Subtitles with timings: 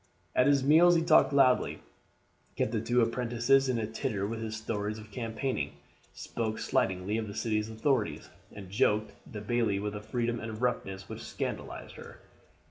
[0.35, 1.83] At his meals he talked loudly,
[2.55, 5.73] kept the two apprentices in a titter with his stories of campaigning,
[6.11, 11.07] spoke slightingly of the city authorities, and joked the bailie with a freedom and roughness
[11.07, 12.17] which scandalized her.